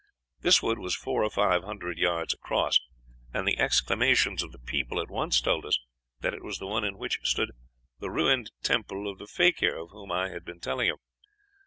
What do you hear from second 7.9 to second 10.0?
the ruined temple of the fakir of